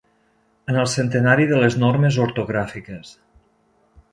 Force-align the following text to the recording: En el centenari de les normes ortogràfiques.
En 0.71 0.77
el 0.83 0.87
centenari 0.93 1.45
de 1.51 1.59
les 1.65 1.77
normes 1.83 2.17
ortogràfiques. 2.25 3.13